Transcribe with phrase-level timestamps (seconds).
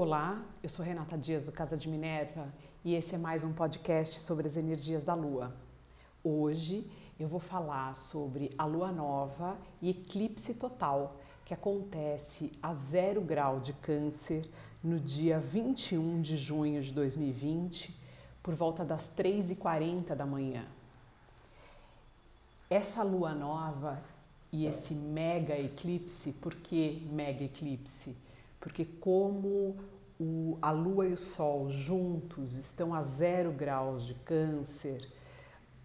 [0.00, 2.54] Olá, eu sou Renata Dias do Casa de Minerva
[2.84, 5.52] e esse é mais um podcast sobre as energias da Lua.
[6.22, 6.88] Hoje
[7.18, 13.58] eu vou falar sobre a Lua Nova e eclipse total que acontece a zero grau
[13.58, 14.48] de Câncer
[14.84, 17.92] no dia 21 de junho de 2020,
[18.40, 20.64] por volta das 3h40 da manhã.
[22.70, 24.00] Essa Lua Nova
[24.52, 28.27] e esse mega eclipse, por que mega eclipse?
[28.60, 29.76] Porque como
[30.18, 35.08] o, a Lua e o Sol juntos estão a zero graus de Câncer,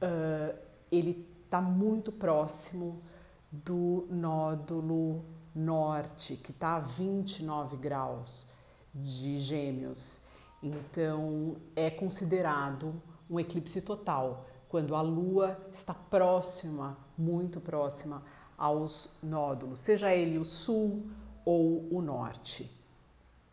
[0.02, 0.58] uh,
[0.92, 3.00] ele está muito próximo
[3.52, 8.48] do nódulo norte, que está a 29 graus
[8.94, 10.22] de Gêmeos.
[10.62, 13.00] Então, é considerado
[13.30, 18.24] um eclipse total, quando a Lua está próxima, muito próxima
[18.58, 21.04] aos nódulos, seja ele o sul
[21.46, 22.70] ou o norte.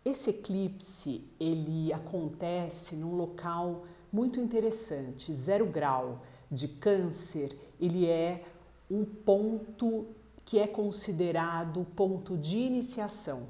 [0.05, 8.45] Esse eclipse ele acontece num local muito interessante, zero grau de câncer, ele é
[8.91, 10.07] um ponto
[10.45, 13.45] que é considerado ponto de iniciação.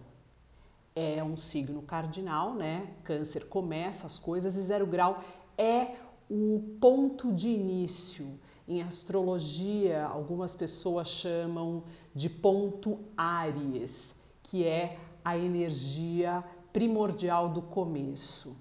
[0.95, 2.95] É um signo cardinal, né?
[3.05, 5.23] Câncer começa as coisas e zero grau
[5.57, 5.95] é
[6.29, 8.39] o ponto de início.
[8.69, 14.20] Em astrologia, algumas pessoas chamam de ponto Áries
[14.51, 18.57] que é a energia primordial do começo.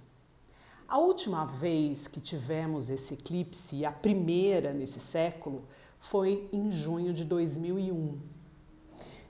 [0.87, 5.63] A última vez que tivemos esse eclipse, a primeira nesse século,
[5.99, 8.19] foi em junho de 2001.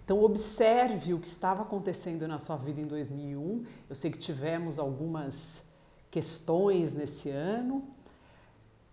[0.04, 3.66] Então, observe o que estava acontecendo na sua vida em 2001.
[3.88, 5.62] Eu sei que tivemos algumas
[6.12, 7.88] questões nesse ano,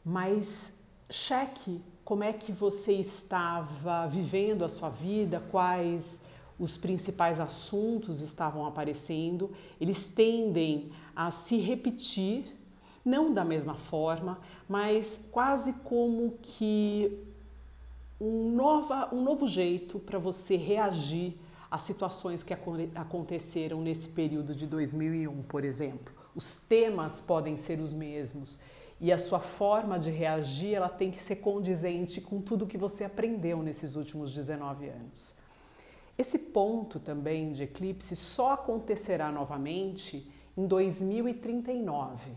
[0.05, 0.79] mas
[1.11, 6.21] cheque como é que você estava vivendo a sua vida, quais
[6.59, 12.57] os principais assuntos estavam aparecendo, eles tendem a se repetir,
[13.05, 17.19] não da mesma forma, mas quase como que
[18.21, 21.39] um, nova, um novo jeito para você reagir
[21.71, 22.55] às situações que
[22.95, 26.13] aconteceram nesse período de 2001, por exemplo.
[26.35, 28.61] Os temas podem ser os mesmos
[29.01, 33.05] e a sua forma de reagir ela tem que ser condizente com tudo que você
[33.05, 35.46] aprendeu nesses últimos 19 anos.
[36.19, 42.33] Esse ponto também de eclipse só acontecerá novamente em 2039.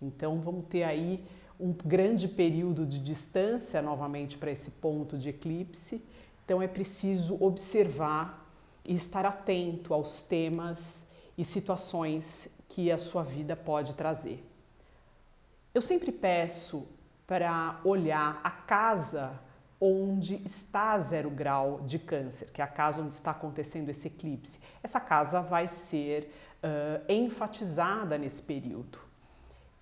[0.00, 1.24] Então vamos ter aí
[1.58, 6.04] um grande período de distância novamente para esse ponto de eclipse.
[6.44, 8.46] Então é preciso observar
[8.84, 11.06] e estar atento aos temas
[11.38, 14.44] e situações que a sua vida pode trazer.
[15.72, 16.86] Eu sempre peço
[17.26, 19.40] para olhar a casa
[19.84, 24.60] onde está zero grau de câncer, que é a casa onde está acontecendo esse eclipse.
[24.82, 28.98] Essa casa vai ser uh, enfatizada nesse período.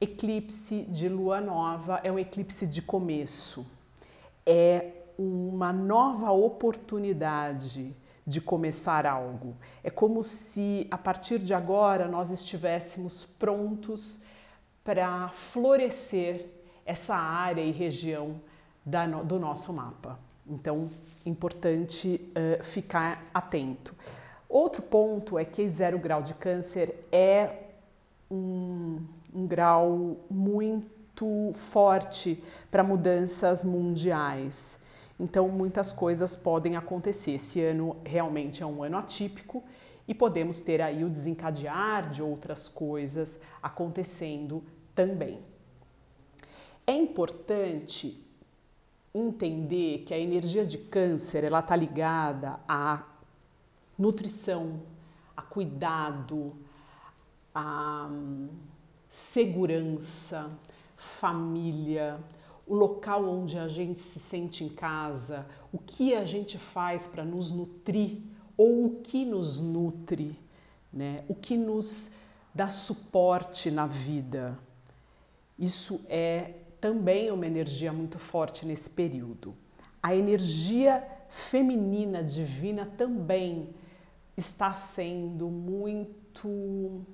[0.01, 3.65] Eclipse de lua nova é um eclipse de começo,
[4.45, 7.95] é uma nova oportunidade
[8.27, 9.57] de começar algo.
[9.85, 14.25] É como se a partir de agora nós estivéssemos prontos
[14.83, 16.47] para florescer
[16.85, 18.41] essa área e região
[18.85, 20.19] do nosso mapa.
[20.47, 20.89] Então,
[21.25, 23.95] importante uh, ficar atento.
[24.49, 27.69] Outro ponto é que zero grau de câncer é
[28.31, 29.01] um,
[29.33, 34.79] um grau muito forte para mudanças mundiais.
[35.19, 37.33] Então, muitas coisas podem acontecer.
[37.33, 39.63] Esse ano realmente é um ano atípico
[40.09, 44.65] e podemos ter aí o desencadear de outras coisas acontecendo
[44.95, 45.39] também.
[46.87, 48.23] É importante
[49.15, 53.05] entender que a energia de câncer ela está ligada à
[53.99, 54.81] nutrição,
[55.37, 56.57] a cuidado,
[57.55, 58.49] a hum,
[59.09, 60.51] segurança,
[60.97, 62.19] família,
[62.67, 67.25] o local onde a gente se sente em casa, o que a gente faz para
[67.25, 68.19] nos nutrir
[68.57, 70.39] ou o que nos nutre,
[70.93, 71.25] né?
[71.29, 72.13] o que nos
[72.55, 74.59] dá suporte na vida.
[75.59, 79.55] Isso é também uma energia muito forte nesse período.
[80.03, 83.69] A energia feminina divina também
[84.37, 87.07] está sendo muito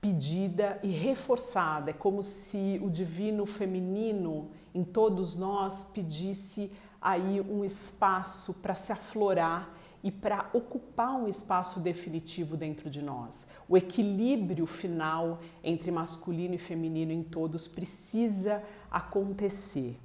[0.00, 1.90] pedida e reforçada.
[1.90, 6.72] É como se o divino feminino em todos nós pedisse
[7.02, 9.77] aí um espaço para se aflorar
[10.08, 13.46] e para ocupar um espaço definitivo dentro de nós.
[13.68, 20.00] O equilíbrio final entre masculino e feminino em todos precisa acontecer.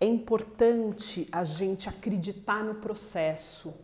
[0.00, 3.74] É importante a gente acreditar no processo,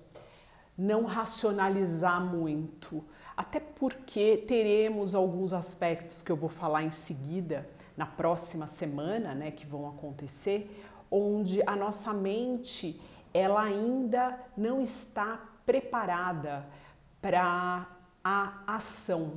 [0.79, 3.03] não racionalizar muito,
[3.37, 9.51] até porque teremos alguns aspectos que eu vou falar em seguida, na próxima semana, né,
[9.51, 10.71] que vão acontecer,
[11.11, 13.01] onde a nossa mente
[13.33, 16.67] ela ainda não está preparada
[17.21, 17.87] para
[18.25, 19.35] a ação.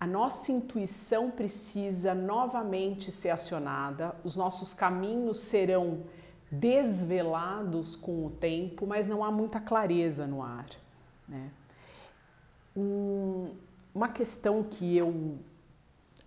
[0.00, 6.04] A nossa intuição precisa novamente ser acionada, os nossos caminhos serão
[6.50, 10.68] desvelados com o tempo, mas não há muita clareza no ar.
[11.28, 11.50] Né?
[12.76, 13.50] Um,
[13.94, 15.38] uma questão que eu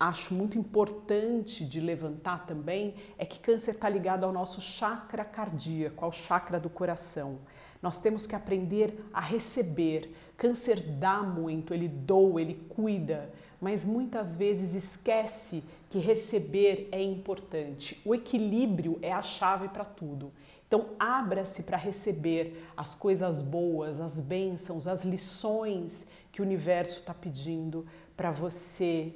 [0.01, 6.03] acho muito importante de levantar também é que câncer está ligado ao nosso chakra cardíaco,
[6.03, 7.37] ao chakra do coração.
[7.83, 10.11] Nós temos que aprender a receber.
[10.35, 18.01] Câncer dá muito, ele doa, ele cuida, mas muitas vezes esquece que receber é importante.
[18.03, 20.33] O equilíbrio é a chave para tudo.
[20.67, 27.13] Então, abra-se para receber as coisas boas, as bênçãos, as lições que o universo está
[27.13, 27.85] pedindo
[28.17, 29.13] para você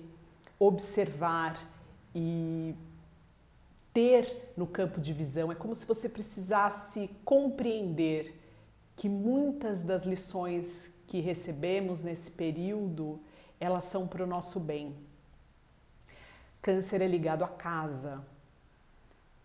[0.60, 1.60] observar
[2.14, 2.76] e
[3.94, 5.52] ter no campo de visão.
[5.52, 8.34] É como se você precisasse compreender
[8.96, 13.20] que muitas das lições que recebemos nesse período,
[13.60, 14.96] elas são para o nosso bem.
[16.62, 18.24] Câncer é ligado à casa.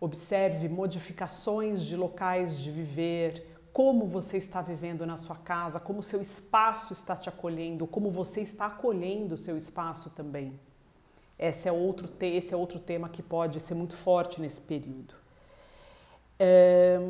[0.01, 6.23] Observe modificações de locais de viver, como você está vivendo na sua casa, como seu
[6.23, 10.59] espaço está te acolhendo, como você está acolhendo o seu espaço também.
[11.41, 15.15] Esse é outro, esse é outro tema que pode ser muito forte nesse período.
[16.39, 17.01] É,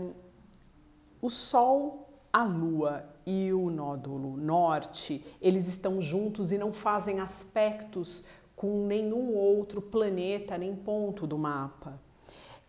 [1.20, 8.26] o Sol, a Lua e o nódulo norte, eles estão juntos e não fazem aspectos
[8.54, 11.98] com nenhum outro planeta nem ponto do mapa.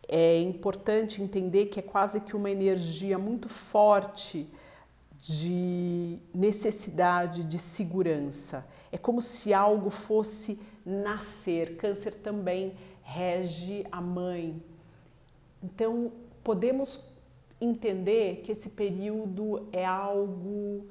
[0.08, 4.50] É importante entender que é quase que uma energia muito forte
[5.20, 8.66] de necessidade de segurança.
[8.92, 11.78] É como se algo fosse nascer.
[11.78, 14.62] Câncer também rege a mãe.
[15.64, 16.12] Então,
[16.44, 17.14] podemos
[17.60, 20.88] entender que esse período é algo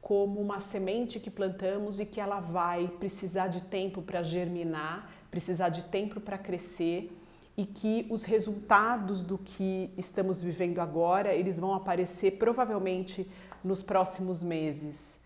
[0.00, 5.68] como uma semente que plantamos e que ela vai precisar de tempo para germinar, precisar
[5.68, 7.16] de tempo para crescer
[7.56, 13.30] e que os resultados do que estamos vivendo agora, eles vão aparecer provavelmente
[13.62, 15.20] nos próximos meses.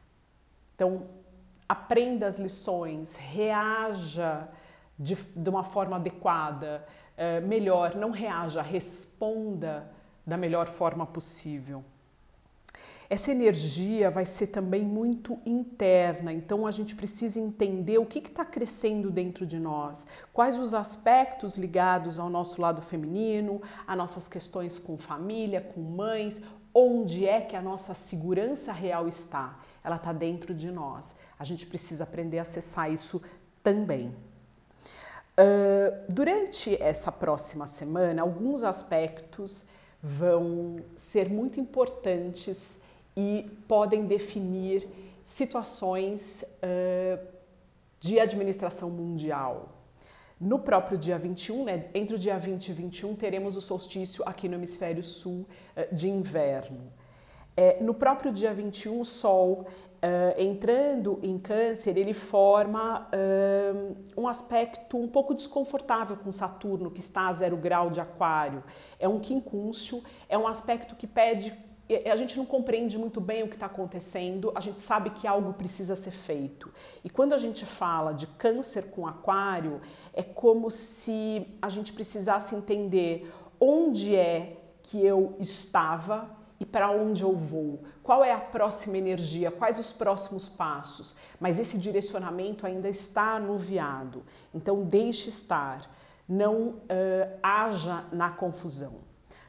[0.75, 1.05] Então,
[1.69, 4.49] aprenda as lições, reaja
[4.99, 9.91] de, de uma forma adequada, é, melhor, não reaja, responda
[10.27, 11.85] da melhor forma possível.
[13.09, 18.45] Essa energia vai ser também muito interna, então a gente precisa entender o que está
[18.45, 24.79] crescendo dentro de nós, quais os aspectos ligados ao nosso lado feminino, a nossas questões
[24.79, 26.43] com família, com mães,
[26.75, 29.59] onde é que a nossa segurança real está.
[29.85, 31.15] Ela está dentro de nós.
[31.39, 33.23] A gente precisa aprender a acessar isso
[33.63, 34.15] também.
[35.37, 39.67] Uh, durante essa próxima semana, alguns aspectos
[40.01, 42.79] vão ser muito importantes
[43.17, 44.87] e podem definir
[45.25, 47.27] situações uh,
[47.99, 49.71] de administração mundial.
[50.39, 54.49] No próprio dia 21, né, entre o dia 20 e 21, teremos o solstício aqui
[54.49, 55.47] no hemisfério sul
[55.77, 56.93] uh, de inverno.
[57.57, 59.67] É, no próprio dia 21, o Sol
[60.05, 67.01] Uh, entrando em câncer, ele forma uh, um aspecto um pouco desconfortável com Saturno, que
[67.01, 68.63] está a zero grau de aquário.
[68.99, 71.55] É um quincúncio, é um aspecto que pede.
[72.05, 75.55] A gente não compreende muito bem o que está acontecendo, a gente sabe que algo
[75.55, 76.71] precisa ser feito.
[77.03, 79.81] E quando a gente fala de câncer com aquário,
[80.13, 87.23] é como se a gente precisasse entender onde é que eu estava e para onde
[87.23, 91.17] eu vou, qual é a próxima energia, quais os próximos passos.
[91.41, 94.23] Mas esse direcionamento ainda está anuviado,
[94.55, 95.91] então deixe estar,
[96.29, 99.05] não uh, haja na confusão.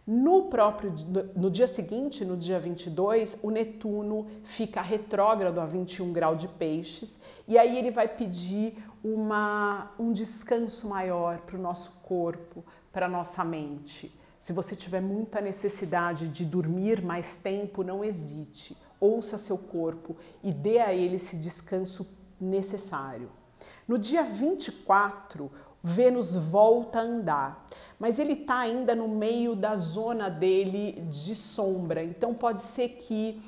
[0.07, 0.93] No próprio
[1.35, 7.19] no dia seguinte, no dia 22, o Netuno fica retrógrado a 21 graus de peixes
[7.47, 13.09] e aí ele vai pedir uma, um descanso maior para o nosso corpo, para a
[13.09, 14.15] nossa mente.
[14.45, 18.77] Se você tiver muita necessidade de dormir mais tempo, não hesite.
[18.99, 22.07] Ouça seu corpo e dê a ele esse descanso
[22.39, 23.31] necessário.
[23.87, 27.65] No dia 24, Vênus volta a andar,
[27.97, 33.41] mas ele está ainda no meio da zona dele de sombra, então pode ser que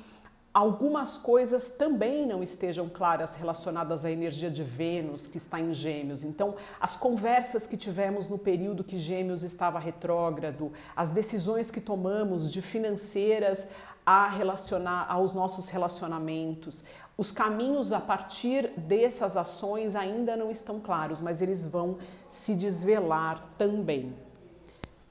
[0.52, 6.24] algumas coisas também não estejam claras relacionadas à energia de Vênus que está em Gêmeos.
[6.24, 12.50] Então, as conversas que tivemos no período que Gêmeos estava retrógrado, as decisões que tomamos
[12.50, 13.68] de financeiras
[14.04, 16.82] a relacionar aos nossos relacionamentos.
[17.16, 23.44] Os caminhos a partir dessas ações ainda não estão claros, mas eles vão se desvelar
[23.58, 24.14] também.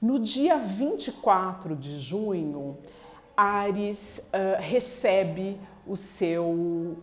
[0.00, 2.78] No dia 24 de junho,
[3.38, 6.96] Ares uh, recebe o seu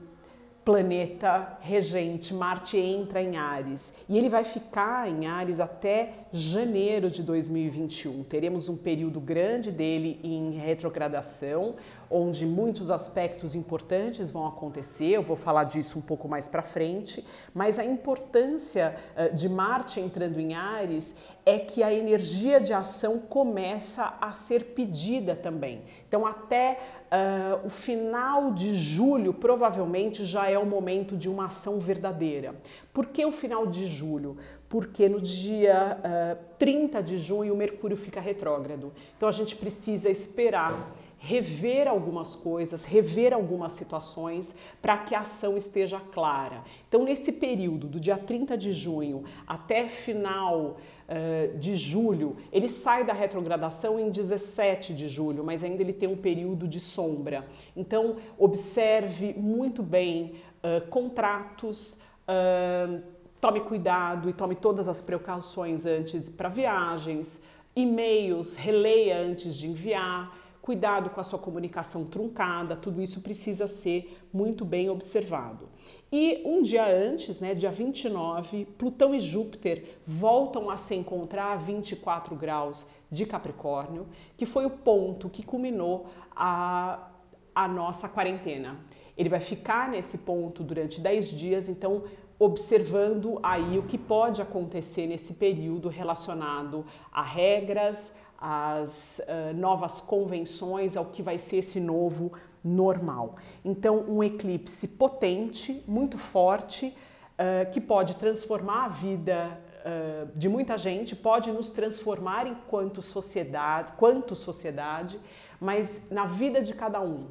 [0.66, 3.94] planeta regente, Marte entra em Ares.
[4.10, 8.24] E ele vai ficar em Ares até janeiro de 2021.
[8.24, 11.76] Teremos um período grande dele em retrogradação,
[12.10, 15.12] onde muitos aspectos importantes vão acontecer.
[15.12, 18.96] Eu vou falar disso um pouco mais para frente, mas a importância
[19.34, 21.16] de Marte entrando em Ares
[21.46, 25.84] é que a energia de ação começa a ser pedida também.
[26.08, 31.80] Então, até uh, o final de julho, provavelmente já é o momento de uma ação
[31.80, 32.56] verdadeira.
[32.92, 34.38] Por que o final de julho?
[34.76, 38.92] Porque no dia uh, 30 de junho o Mercúrio fica retrógrado.
[39.16, 45.56] Então, a gente precisa esperar rever algumas coisas, rever algumas situações para que a ação
[45.56, 46.62] esteja clara.
[46.90, 50.76] Então, nesse período, do dia 30 de junho até final
[51.08, 56.10] uh, de julho, ele sai da retrogradação em 17 de julho, mas ainda ele tem
[56.10, 57.48] um período de sombra.
[57.78, 62.02] Então, observe muito bem uh, contratos.
[62.28, 63.15] Uh,
[63.46, 67.44] tome cuidado e tome todas as precauções antes para viagens,
[67.76, 74.20] e-mails, releia antes de enviar cuidado com a sua comunicação truncada, tudo isso precisa ser
[74.34, 75.70] muito bem observado.
[76.12, 81.56] E um dia antes, né, dia 29, Plutão e Júpiter voltam a se encontrar a
[81.56, 87.10] 24 graus de Capricórnio, que foi o ponto que culminou a,
[87.54, 88.80] a nossa quarentena.
[89.16, 92.04] Ele vai ficar nesse ponto durante 10 dias, então
[92.38, 100.98] observando aí o que pode acontecer nesse período relacionado a regras, as uh, novas convenções,
[100.98, 103.36] ao que vai ser esse novo normal.
[103.64, 110.78] Então, um eclipse potente, muito forte, uh, que pode transformar a vida uh, de muita
[110.78, 115.20] gente, pode nos transformar enquanto sociedade, quanto sociedade,
[115.60, 117.28] mas na vida de cada um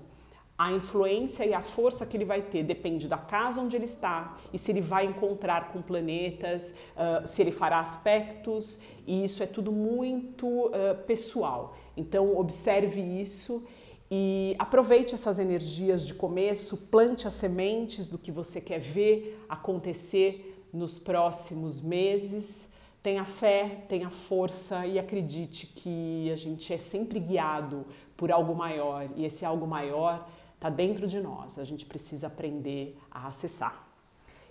[0.57, 4.37] a influência e a força que ele vai ter depende da casa onde ele está
[4.53, 9.47] e se ele vai encontrar com planetas, uh, se ele fará aspectos, e isso é
[9.47, 10.73] tudo muito uh,
[11.07, 11.77] pessoal.
[11.97, 13.67] Então, observe isso
[14.11, 20.69] e aproveite essas energias de começo, plante as sementes do que você quer ver acontecer
[20.73, 22.69] nos próximos meses.
[23.03, 27.85] Tenha fé, tenha força e acredite que a gente é sempre guiado
[28.17, 30.29] por algo maior e esse algo maior
[30.65, 33.87] está dentro de nós, a gente precisa aprender a acessar.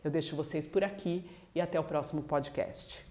[0.03, 3.03] Eu deixo vocês por aqui e até o próximo podcast.